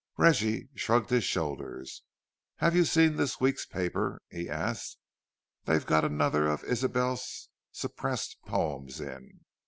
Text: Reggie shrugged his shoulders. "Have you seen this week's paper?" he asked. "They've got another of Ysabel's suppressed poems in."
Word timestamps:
Reggie 0.17 0.67
shrugged 0.73 1.11
his 1.11 1.23
shoulders. 1.25 2.01
"Have 2.55 2.75
you 2.75 2.85
seen 2.85 3.17
this 3.17 3.39
week's 3.39 3.67
paper?" 3.67 4.19
he 4.31 4.49
asked. 4.49 4.97
"They've 5.65 5.85
got 5.85 6.03
another 6.03 6.47
of 6.47 6.63
Ysabel's 6.63 7.49
suppressed 7.71 8.37
poems 8.43 8.99
in." 8.99 9.41